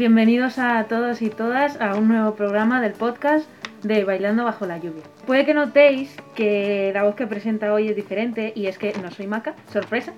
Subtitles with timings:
[0.00, 3.46] bienvenidos a todos y todas a un nuevo programa del podcast
[3.82, 5.02] de Bailando bajo la lluvia.
[5.26, 9.10] Puede que notéis que la voz que presenta hoy es diferente y es que no
[9.10, 10.14] soy Maca, sorpresa.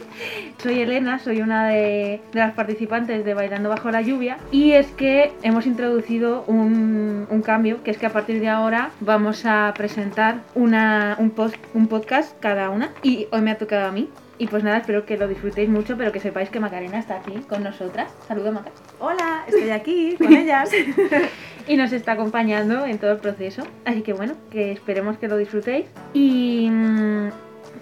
[0.62, 5.32] soy Elena, soy una de, las participantes de Bailando bajo la lluvia y es que
[5.42, 11.16] hemos introducido un, cambio, que es que a partir de ahora vamos a presentar una,
[11.18, 14.10] un, post, un podcast cada una y hoy me ha tocado a mí.
[14.42, 17.32] Y pues nada, espero que lo disfrutéis mucho, pero que sepáis que Macarena está aquí
[17.48, 18.12] con nosotras.
[18.26, 18.72] Saludo, Maca.
[18.98, 20.68] Hola, estoy aquí con ellas.
[21.68, 23.62] y nos está acompañando en todo el proceso.
[23.84, 25.86] Así que bueno, que esperemos que lo disfrutéis.
[26.12, 27.28] Y mm,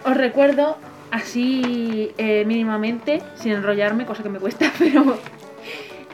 [0.05, 0.77] os recuerdo
[1.11, 5.17] así eh, mínimamente, sin enrollarme, cosa que me cuesta, pero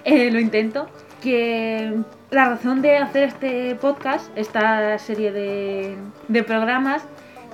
[0.05, 0.89] eh, lo intento,
[1.25, 1.93] que
[2.31, 5.97] la razón de hacer este podcast, esta serie de,
[6.29, 7.03] de programas,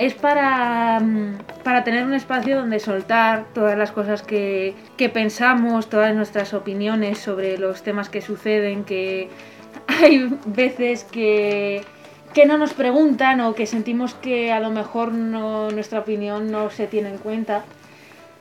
[0.06, 5.88] es para, mm, para, tener un espacio donde soltar todas las cosas que, que, pensamos,
[5.88, 9.28] todas nuestras opiniones sobre los temas que suceden, que
[9.86, 11.82] hay veces que,
[12.34, 16.70] que no nos preguntan o que sentimos que a lo mejor no, nuestra opinión no
[16.70, 17.64] se tiene en cuenta.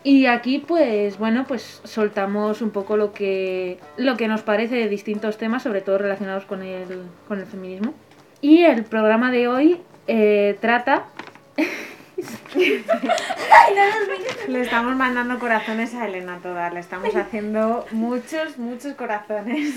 [0.03, 4.89] Y aquí pues bueno pues soltamos un poco lo que, lo que nos parece de
[4.89, 7.93] distintos temas, sobre todo relacionados con el, con el feminismo.
[8.41, 11.05] Y el programa de hoy eh, trata
[14.47, 19.73] le estamos mandando corazones a Elena toda, le estamos haciendo muchos, muchos corazones.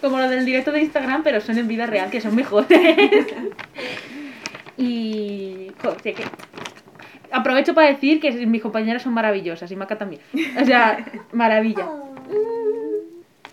[0.00, 3.26] Como lo del directo de Instagram, pero son en vida real, que son mejores.
[4.76, 5.72] y.
[5.82, 6.24] Joder, que...
[7.32, 10.20] Aprovecho para decir que mis compañeras son maravillosas y Maca también.
[10.60, 11.86] O sea, maravilla.
[11.86, 12.14] Oh.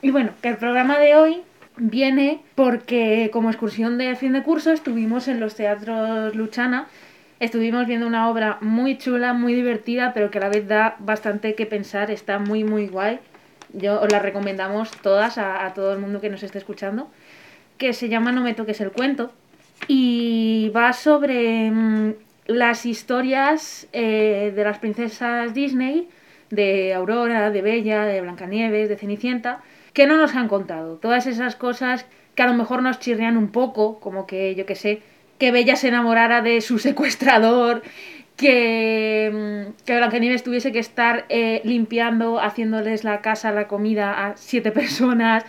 [0.02, 1.41] Y bueno, que el programa de hoy
[1.78, 6.88] viene porque como excursión de fin de curso estuvimos en los teatros Luchana.
[7.39, 11.53] Estuvimos viendo una obra muy chula, muy divertida, pero que a la vez da bastante
[11.53, 13.19] que pensar, está muy muy guay.
[13.73, 17.09] Yo os la recomendamos todas a, todo el mundo que nos esté escuchando,
[17.78, 19.31] que se llama No me toques el cuento
[19.88, 22.13] y va sobre mm,
[22.47, 26.09] las historias eh, de las princesas Disney,
[26.50, 29.62] de Aurora, de Bella, de Blancanieves, de Cenicienta,
[29.97, 30.97] que no nos han contado.
[30.97, 34.75] Todas esas cosas que a lo mejor nos chirrean un poco, como que, yo que
[34.75, 35.02] sé,
[35.40, 37.81] que Bella se enamorara de su secuestrador,
[38.35, 44.38] que, mm, que Blancanieves tuviese que estar eh, limpiando, haciéndoles la casa, la comida a
[44.38, 45.44] siete personas.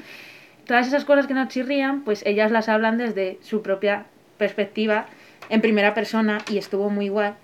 [0.65, 4.07] Todas esas cosas que nos chirrían, pues ellas las hablan desde su propia
[4.39, 5.09] perspectiva,
[5.51, 7.35] en primera persona, y estuvo muy guay.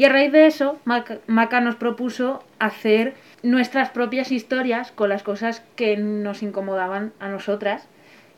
[0.00, 3.12] Y a raíz de eso, Maca nos propuso hacer
[3.42, 7.86] nuestras propias historias con las cosas que nos incomodaban a nosotras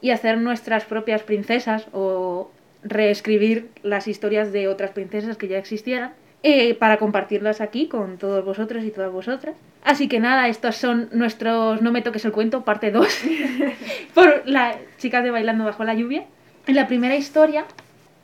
[0.01, 2.51] y hacer nuestras propias princesas o
[2.83, 8.45] reescribir las historias de otras princesas que ya existieran eh, para compartirlas aquí con todos
[8.45, 9.55] vosotros y todas vosotras.
[9.84, 13.06] Así que nada, estos son nuestros No me toques el cuento, parte 2,
[14.15, 16.25] por las chicas de Bailando bajo la lluvia.
[16.67, 17.67] La primera historia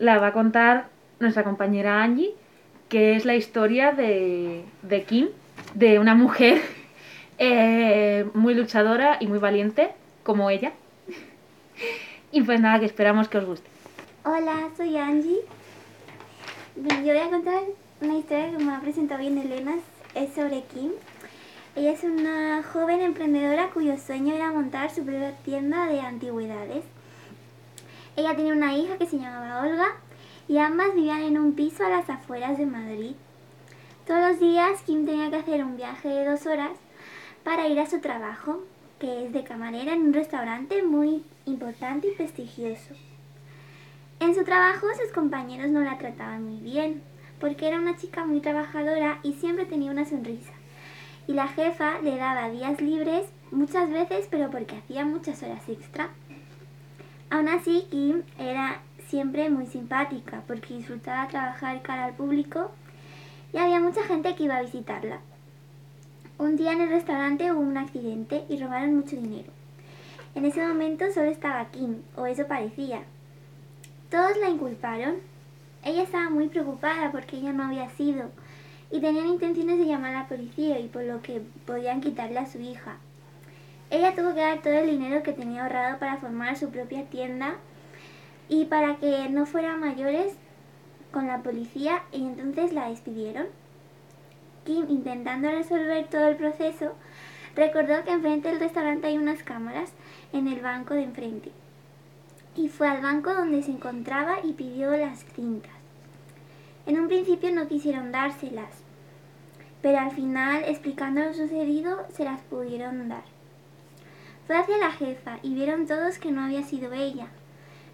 [0.01, 0.87] la va a contar
[1.21, 2.35] nuestra compañera Angie,
[2.89, 5.29] que es la historia de, de Kim,
[5.75, 6.63] de una mujer
[7.39, 9.91] eh, muy luchadora y muy valiente,
[10.23, 10.73] como ella.
[12.33, 13.69] y pues nada, que esperamos que os guste.
[14.25, 15.41] Hola, soy Angie.
[16.77, 17.63] yo voy a contar
[18.01, 19.75] una historia que me ha presentado bien Elena,
[20.15, 20.93] es sobre Kim.
[21.77, 26.85] Ella es una joven emprendedora cuyo sueño era montar su propia tienda de antigüedades.
[28.17, 29.95] Ella tiene una hija que se llamaba Olga
[30.49, 33.15] y ambas vivían en un piso a las afueras de Madrid.
[34.07, 36.73] Todos los días Kim tenía que hacer un viaje de dos horas
[37.45, 38.65] para ir a su trabajo,
[38.99, 42.95] que es de camarera en un restaurante muy importante y prestigioso.
[44.21, 47.03] En su trabajo sus compañeros no la trataban muy bien,
[47.39, 50.53] porque era una chica muy trabajadora y siempre tenía una sonrisa.
[51.27, 56.09] Y la jefa le daba días libres muchas veces, pero porque hacía muchas horas extra.
[57.31, 62.71] Aún así, Kim era siempre muy simpática, porque disfrutaba trabajar cara al público
[63.53, 65.21] y había mucha gente que iba a visitarla.
[66.39, 69.51] Un día en el restaurante hubo un accidente y robaron mucho dinero.
[70.35, 73.03] En ese momento solo estaba Kim, o eso parecía.
[74.11, 75.17] Todos la inculparon.
[75.85, 78.31] Ella estaba muy preocupada porque ella no había sido
[78.91, 82.47] y tenían intenciones de llamar a la policía y por lo que podían quitarle a
[82.47, 82.99] su hija.
[83.91, 87.57] Ella tuvo que dar todo el dinero que tenía ahorrado para formar su propia tienda
[88.49, 90.35] y para que no fuera mayores
[91.13, 93.47] con la policía y entonces la despidieron.
[94.65, 96.95] Kim, intentando resolver todo el proceso,
[97.55, 99.93] recordó que enfrente del restaurante hay unas cámaras
[100.33, 101.51] en el banco de enfrente.
[102.57, 105.73] Y fue al banco donde se encontraba y pidió las cintas.
[106.87, 108.71] En un principio no quisieron dárselas,
[109.83, 113.25] pero al final, explicando lo sucedido, se las pudieron dar.
[114.47, 117.29] Fue hacia la jefa y vieron todos que no había sido ella.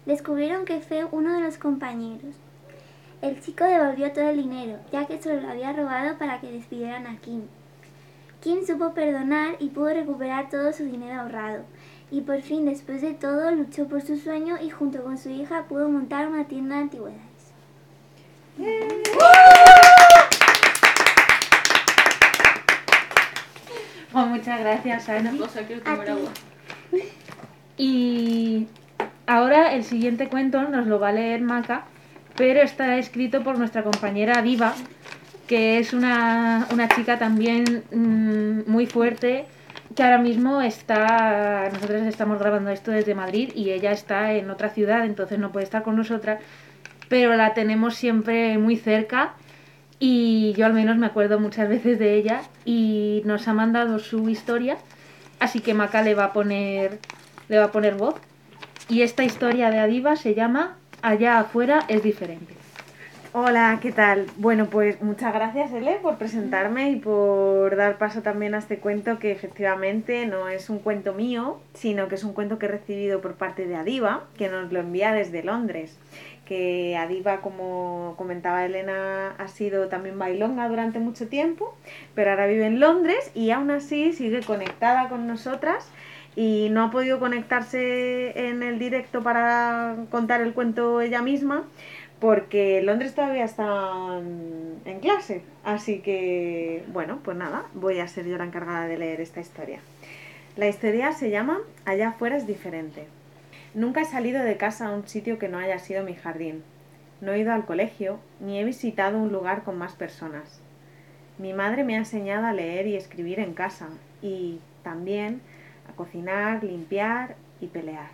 [0.05, 2.35] Descubrieron que fue uno de los compañeros.
[3.21, 7.07] El chico devolvió todo el dinero, ya que solo lo había robado para que despidieran
[7.07, 7.43] a Kim.
[8.39, 11.63] Kim supo perdonar y pudo recuperar todo su dinero ahorrado.
[12.11, 15.63] Y por fin, después de todo, luchó por su sueño y junto con su hija
[15.63, 17.21] pudo montar una tienda de antigüedades.
[24.13, 25.31] Oh, muchas gracias, Ana.
[25.85, 26.11] A ti.
[27.77, 28.67] Y
[29.27, 31.85] ahora el siguiente cuento nos lo va a leer Maca,
[32.35, 34.73] pero está escrito por nuestra compañera Diva,
[35.47, 39.45] que es una, una chica también mm, muy fuerte,
[39.95, 44.69] que ahora mismo está, nosotros estamos grabando esto desde Madrid y ella está en otra
[44.69, 46.41] ciudad, entonces no puede estar con nosotras,
[47.07, 49.33] pero la tenemos siempre muy cerca
[49.99, 54.27] y yo al menos me acuerdo muchas veces de ella y nos ha mandado su
[54.27, 54.77] historia,
[55.39, 56.99] así que Maca le va a poner
[57.47, 58.15] le va a poner voz.
[58.87, 62.53] Y esta historia de Adiva se llama Allá afuera es diferente.
[63.33, 64.27] Hola, ¿qué tal?
[64.37, 69.17] Bueno, pues muchas gracias, Ele, por presentarme y por dar paso también a este cuento
[69.17, 73.21] que efectivamente no es un cuento mío, sino que es un cuento que he recibido
[73.21, 75.97] por parte de Adiva, que nos lo envía desde Londres.
[76.45, 81.75] Que Adiva, como comentaba Elena, ha sido también bailonga durante mucho tiempo,
[82.13, 85.89] pero ahora vive en Londres y aún así sigue conectada con nosotras
[86.35, 91.63] y no ha podido conectarse en el directo para contar el cuento ella misma
[92.19, 95.43] porque Londres todavía está en, clase.
[95.63, 99.79] Así que, bueno, pues nada, voy a ser yo la encargada de leer esta historia.
[100.55, 103.07] La historia se llama Allá afuera es diferente.
[103.73, 106.63] Nunca he salido de casa a un sitio que no haya sido mi jardín.
[107.21, 110.61] No he ido al colegio ni he visitado un lugar con más personas.
[111.37, 113.89] Mi madre me ha enseñado a leer y escribir en casa
[114.21, 115.41] y también
[115.89, 118.09] a cocinar, limpiar y pelear.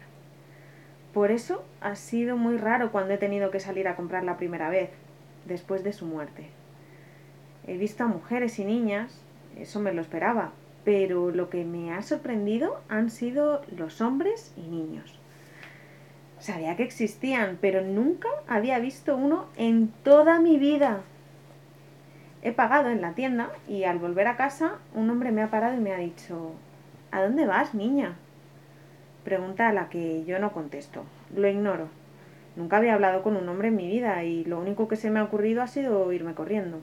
[1.14, 4.70] Por eso ha sido muy raro cuando he tenido que salir a comprar la primera
[4.70, 4.90] vez,
[5.46, 6.50] después de su muerte.
[7.68, 9.22] He visto a mujeres y niñas,
[9.58, 10.52] eso me lo esperaba,
[10.84, 15.20] pero lo que me ha sorprendido han sido los hombres y niños.
[16.40, 21.02] Sabía que existían, pero nunca había visto uno en toda mi vida.
[22.42, 25.78] He pagado en la tienda y al volver a casa un hombre me ha parado
[25.78, 26.54] y me ha dicho,
[27.12, 28.16] ¿A dónde vas, niña?
[29.26, 31.04] Pregunta a la que yo no contesto.
[31.36, 31.90] Lo ignoro.
[32.56, 35.20] Nunca había hablado con un hombre en mi vida y lo único que se me
[35.20, 36.80] ha ocurrido ha sido irme corriendo.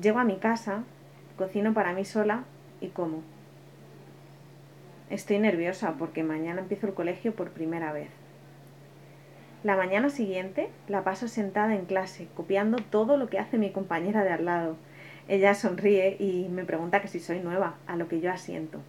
[0.00, 0.82] Llego a mi casa,
[1.36, 2.44] cocino para mí sola
[2.80, 3.22] y como.
[5.10, 8.08] Estoy nerviosa porque mañana empiezo el colegio por primera vez.
[9.62, 14.24] La mañana siguiente la paso sentada en clase, copiando todo lo que hace mi compañera
[14.24, 14.76] de al lado.
[15.28, 18.80] Ella sonríe y me pregunta que si soy nueva, a lo que yo asiento.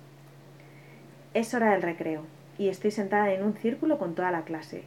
[1.33, 2.23] Es hora del recreo
[2.57, 4.83] y estoy sentada en un círculo con toda la clase.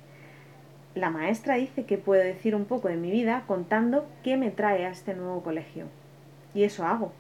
[0.95, 4.87] La maestra dice que puedo decir un poco de mi vida contando qué me trae
[4.87, 5.87] a este nuevo colegio.
[6.55, 7.13] Y eso hago.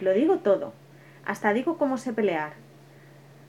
[0.00, 0.72] Lo digo todo.
[1.24, 2.54] Hasta digo cómo sé pelear.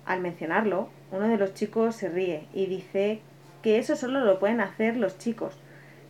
[0.05, 3.21] Al mencionarlo, uno de los chicos se ríe y dice
[3.61, 5.57] que eso solo lo pueden hacer los chicos,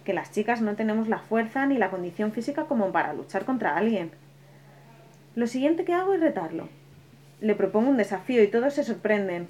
[0.03, 3.77] que las chicas no tenemos la fuerza ni la condición física como para luchar contra
[3.77, 4.11] alguien.
[5.35, 6.67] Lo siguiente que hago es retarlo.
[7.39, 9.47] Le propongo un desafío y todos se sorprenden.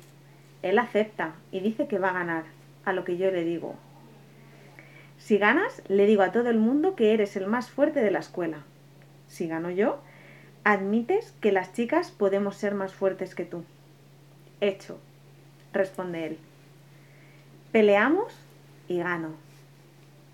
[0.61, 2.43] Él acepta y dice que va a ganar,
[2.85, 3.75] a lo que yo le digo.
[5.17, 8.19] Si ganas, le digo a todo el mundo que eres el más fuerte de la
[8.19, 8.63] escuela.
[9.27, 10.01] Si gano yo,
[10.63, 13.63] admites que las chicas podemos ser más fuertes que tú.
[14.61, 14.99] Hecho,
[15.73, 16.37] responde él.
[17.71, 18.35] Peleamos
[18.87, 19.29] y gano.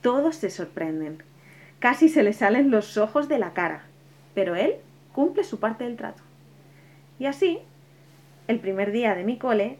[0.07, 1.21] Todos se sorprenden.
[1.79, 3.83] Casi se le salen los ojos de la cara.
[4.33, 4.75] Pero él
[5.11, 6.23] cumple su parte del trato.
[7.19, 7.59] Y así,
[8.47, 9.79] el primer día de mi cole,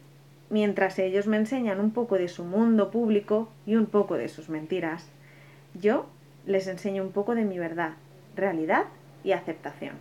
[0.50, 4.50] mientras ellos me enseñan un poco de su mundo público y un poco de sus
[4.50, 5.08] mentiras,
[5.74, 6.08] yo
[6.46, 7.94] les enseño un poco de mi verdad,
[8.36, 8.84] realidad
[9.24, 9.96] y aceptación.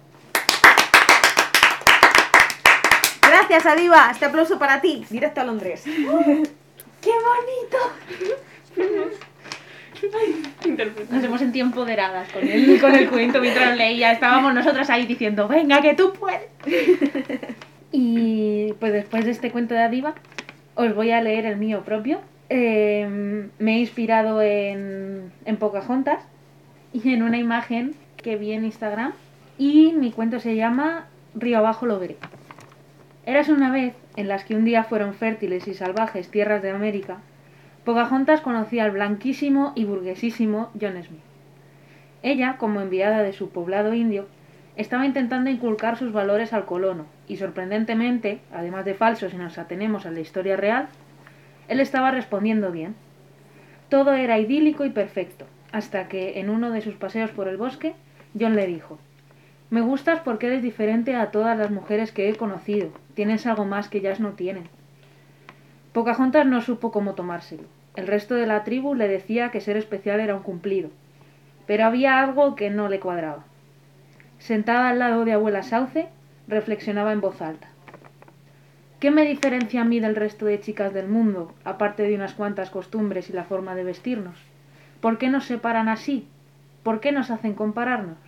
[3.22, 4.10] Gracias, Adiva.
[4.10, 5.06] Este aplauso para ti.
[5.08, 5.84] Directo a Londres.
[5.84, 7.12] ¡Qué
[8.74, 9.22] bonito!
[11.10, 14.12] Nos hemos sentido empoderadas con el, con el cuento mientras leía.
[14.12, 16.48] Estábamos nosotras ahí diciendo, venga, que tú puedes.
[17.92, 20.14] Y pues después de este cuento de Adiva,
[20.74, 22.20] os voy a leer el mío propio.
[22.48, 26.22] Eh, me he inspirado en, en Pocahontas
[26.92, 29.12] y en una imagen que vi en Instagram.
[29.58, 32.16] Y mi cuento se llama Río abajo lo veré.
[33.24, 37.18] Eras una vez en las que un día fueron fértiles y salvajes tierras de América,
[37.86, 41.20] Pocahontas conocía al blanquísimo y burguesísimo John Smith.
[42.24, 44.26] Ella, como enviada de su poblado indio,
[44.74, 50.04] estaba intentando inculcar sus valores al colono, y sorprendentemente, además de falso si nos atenemos
[50.04, 50.88] a la historia real,
[51.68, 52.96] él estaba respondiendo bien.
[53.88, 57.94] Todo era idílico y perfecto, hasta que, en uno de sus paseos por el bosque,
[58.36, 58.98] John le dijo
[59.70, 62.88] Me gustas porque eres diferente a todas las mujeres que he conocido.
[63.14, 64.64] Tienes algo más que ellas no tienen.
[65.92, 67.75] Pocahontas no supo cómo tomárselo.
[67.96, 70.90] El resto de la tribu le decía que ser especial era un cumplido,
[71.66, 73.44] pero había algo que no le cuadraba.
[74.38, 76.08] Sentada al lado de abuela Sauce,
[76.46, 77.68] reflexionaba en voz alta.
[79.00, 82.70] ¿Qué me diferencia a mí del resto de chicas del mundo, aparte de unas cuantas
[82.70, 84.36] costumbres y la forma de vestirnos?
[85.00, 86.28] ¿Por qué nos separan así?
[86.82, 88.18] ¿Por qué nos hacen compararnos?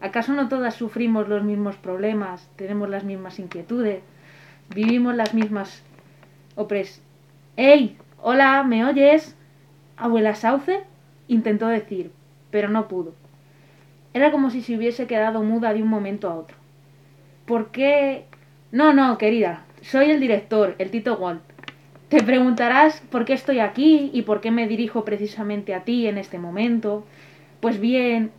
[0.00, 4.02] ¿Acaso no todas sufrimos los mismos problemas, tenemos las mismas inquietudes,
[4.74, 5.82] vivimos las mismas
[6.56, 7.00] opres...
[7.56, 7.98] ¡Ey!
[8.24, 9.36] Hola, ¿me oyes?
[9.96, 10.84] ¿Abuela Sauce?
[11.26, 12.12] intentó decir,
[12.52, 13.14] pero no pudo.
[14.14, 16.56] Era como si se hubiese quedado muda de un momento a otro.
[17.46, 18.26] ¿Por qué?
[18.70, 19.64] No, no, querida.
[19.80, 21.42] Soy el director, el Tito Walt.
[22.10, 26.16] Te preguntarás por qué estoy aquí y por qué me dirijo precisamente a ti en
[26.16, 27.04] este momento.
[27.60, 28.30] Pues bien,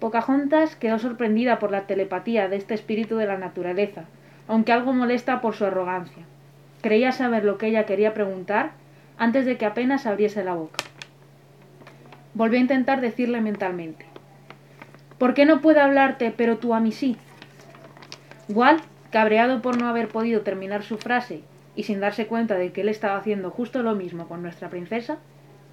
[0.00, 4.06] Pocahontas quedó sorprendida por la telepatía de este espíritu de la naturaleza,
[4.48, 6.24] aunque algo molesta por su arrogancia.
[6.82, 8.72] Creía saber lo que ella quería preguntar
[9.16, 10.84] antes de que apenas abriese la boca.
[12.34, 14.04] Volvió a intentar decirle mentalmente.
[15.16, 17.16] ¿Por qué no puedo hablarte, pero tú a mí sí?
[18.48, 21.42] Walt, cabreado por no haber podido terminar su frase
[21.76, 25.18] y sin darse cuenta de que él estaba haciendo justo lo mismo con nuestra princesa,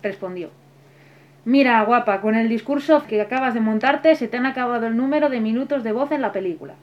[0.04, 0.52] respondió.
[1.44, 5.30] Mira, guapa, con el discurso que acabas de montarte se te han acabado el número
[5.30, 6.76] de minutos de voz en la película.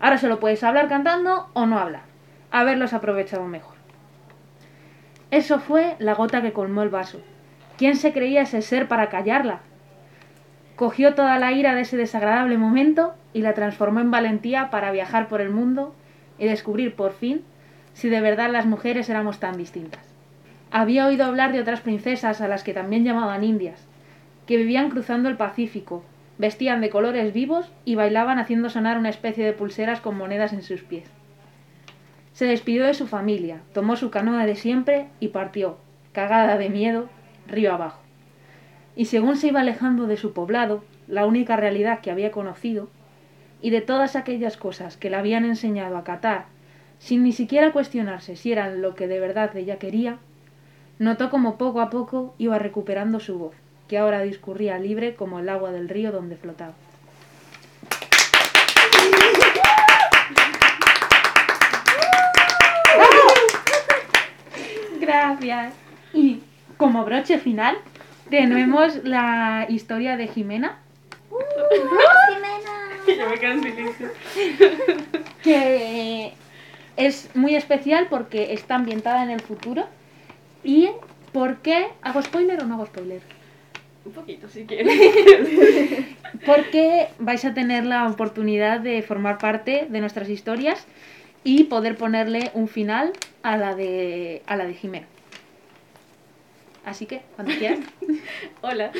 [0.00, 2.09] Ahora solo puedes hablar cantando o no hablar.
[2.50, 3.76] Haberlos aprovechado mejor.
[5.30, 7.20] Eso fue la gota que colmó el vaso.
[7.76, 9.60] ¿Quién se creía ese ser para callarla?
[10.80, 15.28] cogió toda la ira de ese desagradable momento y la transformó en valentía para viajar
[15.28, 15.94] por el mundo
[16.38, 17.42] y descubrir por fin
[17.92, 20.02] si de verdad las mujeres éramos tan distintas.
[20.70, 23.86] Había oído hablar de otras princesas a las que también llamaban indias,
[24.46, 26.02] que vivían cruzando el Pacífico,
[26.38, 30.62] vestían de colores vivos y bailaban haciendo sonar una especie de pulseras con monedas en
[30.62, 31.10] sus pies.
[32.32, 35.76] Se despidió de su familia, tomó su canoa de siempre y partió,
[36.12, 37.08] cagada de miedo,
[37.46, 38.00] río abajo
[38.96, 42.88] y según se iba alejando de su poblado, la única realidad que había conocido,
[43.62, 46.46] y de todas aquellas cosas que le habían enseñado a catar,
[46.98, 50.18] sin ni siquiera cuestionarse si eran lo que de verdad ella quería,
[50.98, 53.54] notó como poco a poco iba recuperando su voz,
[53.88, 56.74] que ahora discurría libre como el agua del río donde flotaba.
[65.00, 65.74] Gracias.
[66.12, 66.40] Y
[66.76, 67.76] como broche final,
[68.28, 70.78] tenemos la historia de Jimena.
[71.30, 71.38] ¡Uh,
[73.06, 74.08] Ya me quedo en silencio.
[75.42, 76.32] que
[76.96, 79.86] es muy especial porque está ambientada en el futuro.
[80.62, 80.90] ¿Y
[81.32, 81.88] por qué?
[82.02, 83.22] ¿Hago spoiler o no hago spoiler?
[84.04, 84.94] Un poquito, si quieres.
[86.46, 90.86] Porque vais a tener la oportunidad de formar parte de nuestras historias
[91.44, 95.06] y poder ponerle un final a la de, a la de Jimena.
[96.84, 97.80] Así que, cuando quieras.
[98.62, 98.90] Hola.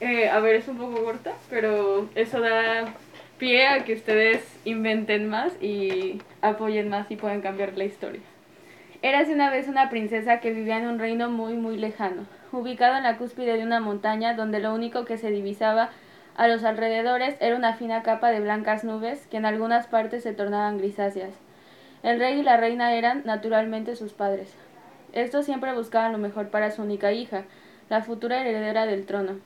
[0.00, 2.92] Eh, a ver, es un poco corta, pero eso da
[3.38, 8.20] pie a que ustedes inventen más y apoyen más y puedan cambiar la historia.
[9.02, 13.02] Érase una vez una princesa que vivía en un reino muy muy lejano, ubicado en
[13.02, 15.90] la cúspide de una montaña donde lo único que se divisaba
[16.36, 20.32] a los alrededores era una fina capa de blancas nubes que en algunas partes se
[20.32, 21.34] tornaban grisáceas.
[22.02, 24.54] El rey y la reina eran, naturalmente, sus padres.
[25.12, 27.44] Estos siempre buscaban lo mejor para su única hija,
[27.90, 29.38] la futura heredera del trono.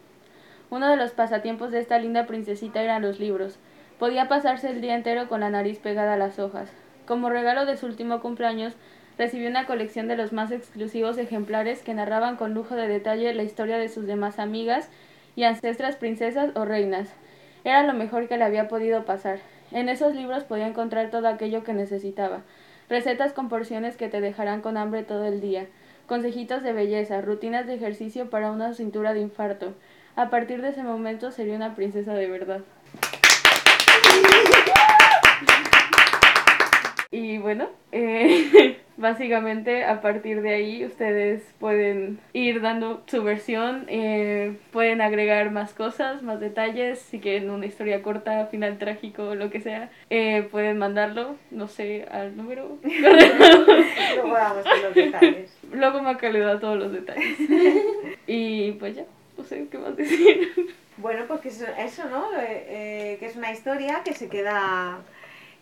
[0.70, 3.58] Uno de los pasatiempos de esta linda princesita eran los libros.
[3.98, 6.70] Podía pasarse el día entero con la nariz pegada a las hojas.
[7.06, 8.74] Como regalo de su último cumpleaños,
[9.18, 13.42] recibió una colección de los más exclusivos ejemplares que narraban con lujo de detalle la
[13.42, 14.88] historia de sus demás amigas
[15.36, 17.08] y ancestras princesas o reinas.
[17.62, 19.38] Era lo mejor que le había podido pasar.
[19.70, 22.42] En esos libros podía encontrar todo aquello que necesitaba.
[22.88, 25.66] Recetas con porciones que te dejarán con hambre todo el día.
[26.06, 29.74] Consejitos de belleza, rutinas de ejercicio para una cintura de infarto.
[30.14, 32.60] A partir de ese momento sería una princesa de verdad.
[37.10, 44.56] Y bueno, eh, básicamente a partir de ahí ustedes pueden ir dando su versión, eh,
[44.72, 49.60] pueden agregar más cosas, más detalles, si quieren una historia corta, final trágico, lo que
[49.60, 52.78] sea, eh, pueden mandarlo, no sé, al número.
[52.82, 55.56] Luego vamos con los detalles.
[55.72, 57.36] Luego Maca le da todos los detalles.
[58.28, 59.04] Y pues ya,
[59.38, 60.52] no sé qué más decir.
[60.96, 62.32] Bueno, pues que eso, eso ¿no?
[62.40, 64.98] Eh, eh, que es una historia que se queda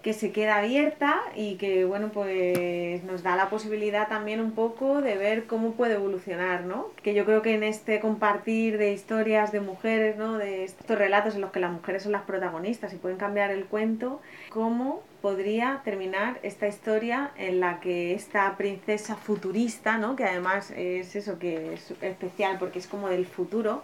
[0.04, 5.00] que se queda abierta y que bueno pues nos da la posibilidad también un poco
[5.00, 6.88] de ver cómo puede evolucionar, ¿no?
[7.02, 10.36] Que yo creo que en este compartir de historias de mujeres, ¿no?
[10.36, 13.64] De estos relatos en los que las mujeres son las protagonistas y pueden cambiar el
[13.64, 14.20] cuento,
[14.50, 20.16] cómo podría terminar esta historia en la que esta princesa futurista, ¿no?
[20.16, 23.82] Que además es eso que es especial porque es como del futuro,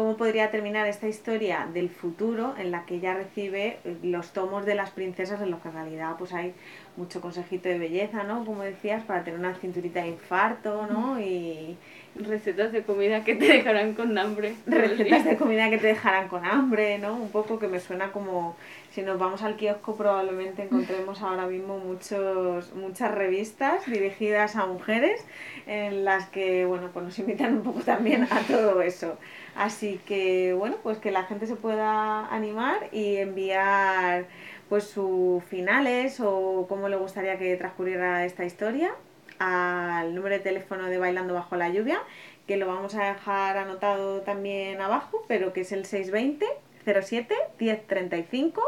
[0.00, 4.64] cómo podría terminar esta historia del futuro en la que ella recibe eh, los tomos
[4.64, 6.54] de las princesas en los que en realidad pues hay
[7.00, 8.44] mucho consejito de belleza, ¿no?
[8.44, 11.20] Como decías, para tener una cinturita de infarto, ¿no?
[11.20, 11.76] Y
[12.16, 14.54] Recetas de comida que te dejarán con hambre.
[14.66, 17.14] recetas de comida que te dejarán con hambre, ¿no?
[17.14, 18.56] Un poco que me suena como
[18.90, 25.24] si nos vamos al kiosco probablemente encontremos ahora mismo muchos muchas revistas dirigidas a mujeres
[25.68, 29.16] en las que bueno pues nos invitan un poco también a todo eso
[29.54, 34.26] así que bueno pues que la gente se pueda animar y enviar
[34.70, 38.92] pues sus finales o cómo le gustaría que transcurriera esta historia
[39.38, 42.00] al número de teléfono de Bailando Bajo la Lluvia,
[42.46, 46.46] que lo vamos a dejar anotado también abajo, pero que es el 620
[46.84, 48.62] 07 1035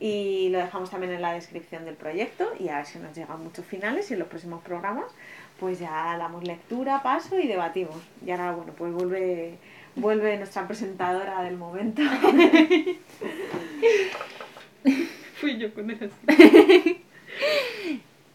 [0.00, 3.42] y lo dejamos también en la descripción del proyecto y a ver si nos llegan
[3.42, 5.06] muchos finales y en los próximos programas
[5.58, 7.96] pues ya damos lectura, paso y debatimos.
[8.24, 9.54] Y ahora, bueno, pues vuelve,
[9.96, 12.02] vuelve nuestra presentadora del momento.
[15.40, 15.96] Fui yo con el
[16.28, 17.02] así.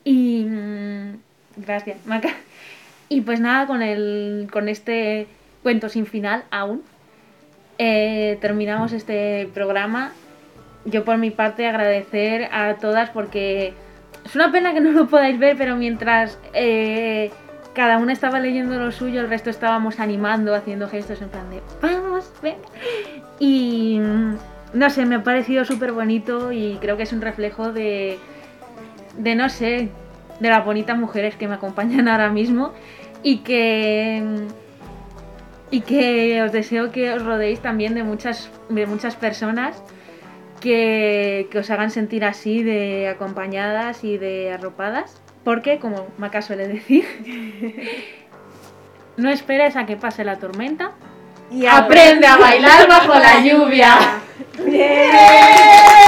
[0.04, 1.18] Y mm,
[1.58, 2.30] gracias, Maca.
[3.10, 5.28] Y pues nada, con el con este
[5.62, 6.84] cuento sin final aún
[7.78, 10.12] eh, terminamos este programa.
[10.86, 13.74] Yo por mi parte agradecer a todas porque
[14.26, 17.32] es una pena que no lo podáis ver, pero mientras eh,
[17.74, 21.62] cada una estaba leyendo lo suyo, el resto estábamos animando, haciendo gestos en plan de
[21.82, 22.58] vamos, ven.
[23.40, 24.36] Y mm,
[24.74, 28.18] no sé, me ha parecido súper bonito y creo que es un reflejo de,
[29.18, 29.90] de no sé,
[30.40, 32.74] de las bonitas mujeres que me acompañan ahora mismo
[33.22, 34.24] y que
[35.72, 39.82] y que os deseo que os rodeéis también de muchas de muchas personas
[40.60, 46.68] que, que os hagan sentir así de acompañadas y de arropadas porque como Maca suele
[46.68, 47.06] decir
[49.18, 50.92] no esperes a que pase la tormenta
[51.50, 53.98] Y aprende a bailar bajo la lluvia
[54.58, 56.03] ¡Bien!